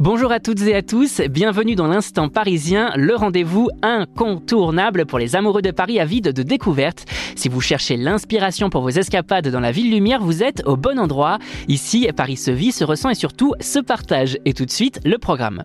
Bonjour 0.00 0.32
à 0.32 0.40
toutes 0.40 0.62
et 0.62 0.74
à 0.74 0.82
tous, 0.82 1.20
bienvenue 1.30 1.76
dans 1.76 1.86
l'instant 1.86 2.28
parisien, 2.28 2.92
le 2.96 3.14
rendez-vous 3.14 3.70
incontournable 3.80 5.06
pour 5.06 5.20
les 5.20 5.36
amoureux 5.36 5.62
de 5.62 5.70
Paris 5.70 6.00
avides 6.00 6.32
de 6.32 6.42
découvertes. 6.42 7.04
Si 7.36 7.48
vous 7.48 7.60
cherchez 7.60 7.96
l'inspiration 7.96 8.70
pour 8.70 8.82
vos 8.82 8.88
escapades 8.88 9.48
dans 9.48 9.60
la 9.60 9.70
ville 9.70 9.92
lumière, 9.92 10.20
vous 10.20 10.42
êtes 10.42 10.66
au 10.66 10.76
bon 10.76 10.98
endroit. 10.98 11.38
Ici, 11.68 12.08
Paris 12.16 12.36
se 12.36 12.50
vit, 12.50 12.72
se 12.72 12.82
ressent 12.82 13.10
et 13.10 13.14
surtout 13.14 13.54
se 13.60 13.78
partage. 13.78 14.36
Et 14.44 14.52
tout 14.52 14.66
de 14.66 14.70
suite, 14.72 14.98
le 15.04 15.16
programme. 15.16 15.62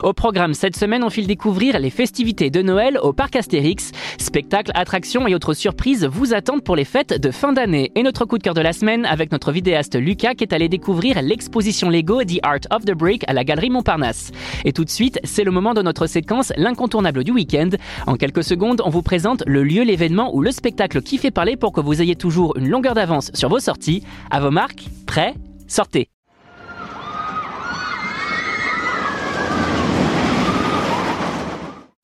Au 0.00 0.12
programme 0.12 0.54
cette 0.54 0.76
semaine, 0.76 1.02
on 1.02 1.10
file 1.10 1.26
découvrir 1.26 1.80
les 1.80 1.90
festivités 1.90 2.50
de 2.50 2.62
Noël 2.62 3.00
au 3.02 3.12
parc 3.12 3.34
Astérix. 3.34 3.90
Spectacles, 4.28 4.72
attractions 4.74 5.26
et 5.26 5.34
autres 5.34 5.54
surprises 5.54 6.04
vous 6.04 6.34
attendent 6.34 6.62
pour 6.62 6.76
les 6.76 6.84
fêtes 6.84 7.18
de 7.18 7.30
fin 7.30 7.54
d'année. 7.54 7.90
Et 7.94 8.02
notre 8.02 8.26
coup 8.26 8.36
de 8.36 8.42
cœur 8.42 8.52
de 8.52 8.60
la 8.60 8.74
semaine 8.74 9.06
avec 9.06 9.32
notre 9.32 9.52
vidéaste 9.52 9.98
Lucas 9.98 10.34
qui 10.34 10.44
est 10.44 10.52
allé 10.52 10.68
découvrir 10.68 11.22
l'exposition 11.22 11.88
Lego 11.88 12.22
The 12.22 12.38
Art 12.42 12.60
of 12.70 12.84
the 12.84 12.92
Brick 12.92 13.24
à 13.26 13.32
la 13.32 13.42
galerie 13.42 13.70
Montparnasse. 13.70 14.30
Et 14.66 14.74
tout 14.74 14.84
de 14.84 14.90
suite, 14.90 15.18
c'est 15.24 15.44
le 15.44 15.50
moment 15.50 15.72
de 15.72 15.80
notre 15.80 16.06
séquence 16.06 16.52
L'incontournable 16.58 17.24
du 17.24 17.30
week-end. 17.30 17.70
En 18.06 18.16
quelques 18.16 18.44
secondes, 18.44 18.82
on 18.84 18.90
vous 18.90 19.00
présente 19.00 19.44
le 19.46 19.62
lieu, 19.62 19.82
l'événement 19.82 20.36
ou 20.36 20.42
le 20.42 20.50
spectacle 20.50 21.00
qui 21.00 21.16
fait 21.16 21.30
parler 21.30 21.56
pour 21.56 21.72
que 21.72 21.80
vous 21.80 22.02
ayez 22.02 22.14
toujours 22.14 22.54
une 22.58 22.68
longueur 22.68 22.92
d'avance 22.92 23.30
sur 23.32 23.48
vos 23.48 23.60
sorties. 23.60 24.02
À 24.30 24.40
vos 24.40 24.50
marques, 24.50 24.88
prêts, 25.06 25.32
sortez. 25.68 26.10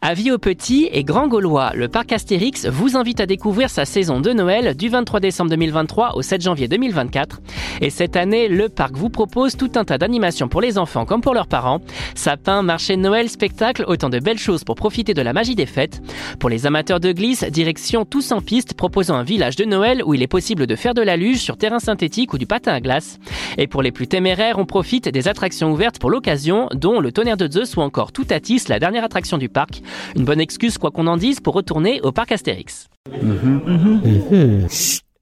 Avis 0.07 0.31
aux 0.31 0.37
petits 0.37 0.91
et 0.93 1.03
grands 1.03 1.29
Gaulois, 1.29 1.73
le 1.75 1.89
parc 1.89 2.13
Astérix 2.13 2.67
vous 2.67 2.95
invite 2.99 3.21
à 3.21 3.27
découvrir 3.27 3.71
sa 3.71 3.87
saison 3.87 4.21
de 4.21 4.35
Noël 4.35 4.77
du 4.77 4.91
23 4.91 5.19
décembre 5.19 5.49
2023 5.49 6.17
au 6.17 6.21
7 6.21 6.43
janvier 6.43 6.69
2024. 6.69 7.41
Et 7.81 7.89
cette 7.89 8.15
année, 8.15 8.49
le 8.49 8.69
parc 8.69 8.95
vous 8.97 9.09
propose 9.09 9.57
tout 9.57 9.71
un 9.77 9.85
tas 9.87 9.97
d'animations 9.97 10.47
pour 10.47 10.61
les 10.61 10.77
enfants 10.77 11.07
comme 11.07 11.23
pour 11.23 11.33
leurs 11.33 11.47
parents. 11.47 11.81
Sapin, 12.15 12.61
marché 12.61 12.97
de 12.97 13.01
Noël, 13.01 13.31
spectacle, 13.31 13.87
autant 13.89 14.11
de 14.11 14.19
belles 14.19 14.39
choses 14.39 14.63
pour 14.63 14.75
profiter 14.75 15.15
de 15.15 15.23
la 15.23 15.33
magie 15.33 15.55
des 15.55 15.65
fêtes. 15.65 16.03
Pour 16.39 16.51
les 16.51 16.67
amateurs 16.67 17.01
de 17.01 17.11
glisse, 17.11 17.43
direction 17.45 18.05
Tous 18.05 18.31
en 18.31 18.43
piste 18.43 18.75
proposant 18.75 19.15
un 19.15 19.25
village 19.25 19.57
de 19.57 19.65
Noël 19.65 20.03
où 20.05 20.13
il 20.13 20.23
est 20.23 20.27
possible 20.27 20.67
de 20.67 20.77
faire 20.77 20.93
de 20.93 21.01
la 21.01 21.17
luge 21.17 21.39
sur 21.39 21.57
terrain 21.57 21.79
synthétique 21.79 22.35
ou 22.35 22.37
du 22.37 22.45
patin 22.45 22.75
à 22.75 22.81
glace. 22.83 23.19
Et 23.57 23.67
pour 23.67 23.81
les 23.81 23.91
plus 23.91 24.07
téméraires, 24.07 24.59
on 24.59 24.67
profite 24.67 25.09
des 25.09 25.29
attractions 25.29 25.73
ouvertes 25.73 25.99
pour 25.99 26.11
l'occasion, 26.11 26.69
dont 26.75 27.01
le 27.01 27.11
tonnerre 27.11 27.39
de 27.39 27.51
Zeus 27.51 27.75
ou 27.77 27.81
encore 27.81 28.13
Toutatis, 28.13 28.65
la 28.69 28.79
dernière 28.79 29.05
attraction 29.05 29.39
du 29.39 29.49
parc. 29.49 29.81
Une 30.17 30.25
bonne 30.25 30.41
excuse, 30.41 30.79
quoi 30.79 30.91
qu'on 30.91 31.07
en 31.07 31.17
dise, 31.17 31.41
pour 31.41 31.55
retourner 31.55 32.01
au 32.03 32.13
parc 32.13 32.33
Astérix. 32.33 32.89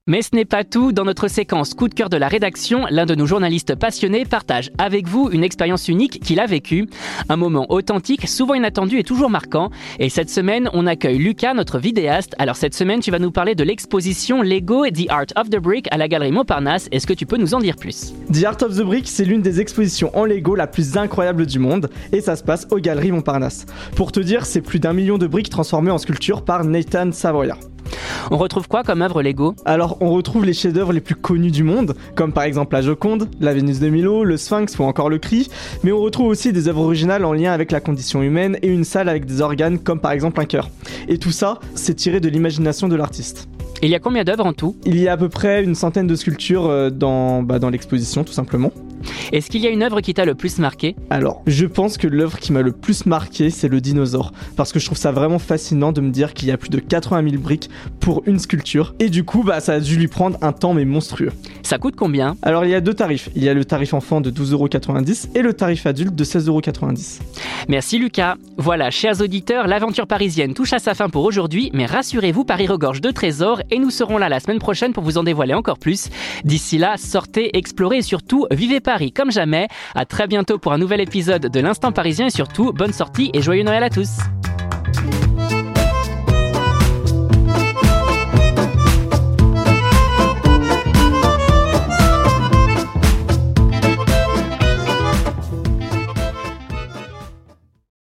Mais 0.05 0.21
ce 0.21 0.35
n'est 0.35 0.43
pas 0.43 0.65
tout. 0.65 0.91
Dans 0.91 1.05
notre 1.05 1.29
séquence 1.29 1.73
coup 1.73 1.87
de 1.87 1.93
cœur 1.93 2.09
de 2.09 2.17
la 2.17 2.27
rédaction, 2.27 2.85
l'un 2.89 3.05
de 3.05 3.15
nos 3.15 3.25
journalistes 3.25 3.75
passionnés 3.75 4.25
partage 4.25 4.69
avec 4.77 5.07
vous 5.07 5.29
une 5.31 5.45
expérience 5.45 5.87
unique 5.87 6.19
qu'il 6.19 6.41
a 6.41 6.45
vécue. 6.45 6.89
Un 7.29 7.37
moment 7.37 7.71
authentique, 7.71 8.27
souvent 8.27 8.53
inattendu 8.53 8.99
et 8.99 9.05
toujours 9.05 9.29
marquant. 9.29 9.69
Et 9.99 10.09
cette 10.09 10.29
semaine, 10.29 10.69
on 10.73 10.87
accueille 10.87 11.19
Lucas, 11.19 11.53
notre 11.53 11.79
vidéaste. 11.79 12.35
Alors 12.37 12.57
cette 12.57 12.73
semaine, 12.73 12.99
tu 12.99 13.11
vas 13.11 13.19
nous 13.19 13.31
parler 13.31 13.55
de 13.55 13.63
l'exposition 13.63 14.41
Lego 14.41 14.85
The 14.89 15.07
Art 15.07 15.27
of 15.37 15.49
the 15.49 15.57
Brick 15.57 15.87
à 15.89 15.95
la 15.95 16.09
galerie 16.09 16.33
Montparnasse. 16.33 16.89
Est-ce 16.91 17.07
que 17.07 17.13
tu 17.13 17.25
peux 17.25 17.37
nous 17.37 17.53
en 17.53 17.59
dire 17.59 17.77
plus? 17.77 18.13
The 18.29 18.43
Art 18.43 18.61
of 18.61 18.75
the 18.75 18.83
Brick, 18.83 19.07
c'est 19.07 19.23
l'une 19.23 19.41
des 19.41 19.61
expositions 19.61 20.11
en 20.17 20.25
Lego 20.25 20.55
la 20.55 20.67
plus 20.67 20.97
incroyable 20.97 21.45
du 21.45 21.59
monde 21.59 21.89
et 22.11 22.19
ça 22.19 22.35
se 22.35 22.43
passe 22.43 22.67
aux 22.71 22.79
galeries 22.79 23.13
Montparnasse. 23.13 23.67
Pour 23.95 24.11
te 24.11 24.19
dire, 24.19 24.45
c'est 24.45 24.59
plus 24.59 24.81
d'un 24.81 24.91
million 24.91 25.17
de 25.17 25.27
briques 25.27 25.49
transformées 25.49 25.91
en 25.91 25.97
sculptures 25.97 26.43
par 26.43 26.65
Nathan 26.65 27.13
Savoya. 27.13 27.57
On 28.31 28.37
retrouve 28.37 28.67
quoi 28.67 28.83
comme 28.83 29.01
œuvre 29.01 29.21
Lego 29.21 29.55
Alors, 29.65 29.97
on 30.01 30.11
retrouve 30.11 30.45
les 30.45 30.53
chefs-d'œuvre 30.53 30.93
les 30.93 31.01
plus 31.01 31.15
connus 31.15 31.51
du 31.51 31.63
monde, 31.63 31.95
comme 32.15 32.31
par 32.31 32.43
exemple 32.43 32.73
la 32.75 32.81
Joconde, 32.81 33.29
la 33.39 33.53
Vénus 33.53 33.79
de 33.79 33.89
Milo, 33.89 34.23
le 34.23 34.37
Sphinx 34.37 34.77
ou 34.79 34.83
encore 34.83 35.09
le 35.09 35.17
Cri, 35.17 35.49
mais 35.83 35.91
on 35.91 35.99
retrouve 35.99 36.27
aussi 36.27 36.53
des 36.53 36.67
œuvres 36.67 36.83
originales 36.83 37.25
en 37.25 37.33
lien 37.33 37.51
avec 37.51 37.71
la 37.71 37.79
condition 37.79 38.21
humaine 38.21 38.57
et 38.61 38.67
une 38.67 38.83
salle 38.83 39.09
avec 39.09 39.25
des 39.25 39.41
organes 39.41 39.79
comme 39.79 39.99
par 39.99 40.11
exemple 40.11 40.39
un 40.39 40.45
cœur. 40.45 40.69
Et 41.07 41.17
tout 41.17 41.31
ça, 41.31 41.59
c'est 41.75 41.95
tiré 41.95 42.19
de 42.19 42.29
l'imagination 42.29 42.87
de 42.87 42.95
l'artiste. 42.95 43.47
Il 43.81 43.89
y 43.89 43.95
a 43.95 43.99
combien 43.99 44.23
d'œuvres 44.23 44.45
en 44.45 44.53
tout? 44.53 44.77
Il 44.85 44.97
y 44.97 45.09
a 45.09 45.13
à 45.13 45.17
peu 45.17 45.27
près 45.27 45.61
une 45.61 45.75
centaine 45.75 46.07
de 46.07 46.15
sculptures 46.15 46.67
euh, 46.67 46.89
dans, 46.89 47.43
bah, 47.43 47.59
dans 47.59 47.69
l'exposition, 47.69 48.23
tout 48.23 48.31
simplement. 48.31 48.71
Est-ce 49.31 49.49
qu'il 49.49 49.61
y 49.61 49.67
a 49.67 49.69
une 49.69 49.83
œuvre 49.83 50.01
qui 50.01 50.13
t'a 50.13 50.25
le 50.25 50.35
plus 50.35 50.59
marqué 50.59 50.95
Alors, 51.09 51.41
je 51.47 51.65
pense 51.65 51.97
que 51.97 52.07
l'œuvre 52.07 52.39
qui 52.39 52.51
m'a 52.51 52.61
le 52.61 52.71
plus 52.71 53.05
marqué, 53.05 53.49
c'est 53.49 53.67
le 53.67 53.81
dinosaure. 53.81 54.31
Parce 54.55 54.71
que 54.71 54.79
je 54.79 54.85
trouve 54.85 54.97
ça 54.97 55.11
vraiment 55.11 55.39
fascinant 55.39 55.91
de 55.91 56.01
me 56.01 56.11
dire 56.11 56.33
qu'il 56.33 56.47
y 56.47 56.51
a 56.51 56.57
plus 56.57 56.69
de 56.69 56.79
80 56.79 57.29
000 57.29 57.41
briques 57.41 57.69
pour 57.99 58.23
une 58.25 58.39
sculpture. 58.39 58.93
Et 58.99 59.09
du 59.09 59.23
coup, 59.23 59.43
bah, 59.43 59.59
ça 59.59 59.73
a 59.73 59.79
dû 59.79 59.97
lui 59.97 60.07
prendre 60.07 60.37
un 60.41 60.51
temps 60.51 60.73
mais 60.73 60.85
monstrueux. 60.85 61.31
Ça 61.63 61.77
coûte 61.77 61.95
combien 61.95 62.35
Alors, 62.41 62.65
il 62.65 62.71
y 62.71 62.75
a 62.75 62.81
deux 62.81 62.93
tarifs. 62.93 63.29
Il 63.35 63.43
y 63.43 63.49
a 63.49 63.53
le 63.53 63.65
tarif 63.65 63.93
enfant 63.93 64.21
de 64.21 64.31
12,90€ 64.31 65.29
et 65.35 65.41
le 65.41 65.53
tarif 65.53 65.85
adulte 65.85 66.15
de 66.15 66.23
16,90€. 66.23 67.19
Merci 67.67 67.97
Lucas. 67.97 68.35
Voilà, 68.57 68.91
chers 68.91 69.21
auditeurs, 69.21 69.67
l'aventure 69.67 70.07
parisienne 70.07 70.53
touche 70.53 70.73
à 70.73 70.79
sa 70.79 70.93
fin 70.93 71.09
pour 71.09 71.23
aujourd'hui, 71.23 71.69
mais 71.73 71.85
rassurez-vous, 71.85 72.43
Paris 72.43 72.67
regorge 72.67 73.01
de 73.01 73.11
trésors 73.11 73.61
et 73.71 73.79
nous 73.79 73.89
serons 73.89 74.17
là 74.17 74.29
la 74.29 74.39
semaine 74.39 74.59
prochaine 74.59 74.93
pour 74.93 75.03
vous 75.03 75.17
en 75.17 75.23
dévoiler 75.23 75.53
encore 75.53 75.79
plus. 75.79 76.09
D'ici 76.43 76.77
là, 76.77 76.95
sortez, 76.97 77.57
explorez 77.57 77.97
et 77.97 78.01
surtout, 78.01 78.45
vivez 78.51 78.79
Paris 78.93 79.11
comme 79.11 79.31
jamais. 79.31 79.67
À 79.95 80.05
très 80.05 80.27
bientôt 80.27 80.59
pour 80.59 80.71
un 80.71 80.77
nouvel 80.77 81.01
épisode 81.01 81.47
de 81.47 81.59
l'Instant 81.59 81.91
Parisien 81.91 82.27
et 82.27 82.29
surtout, 82.29 82.71
bonne 82.73 82.93
sortie 82.93 83.31
et 83.33 83.41
joyeux 83.41 83.63
Noël 83.63 83.81
à 83.81 83.89
tous. 83.89 84.19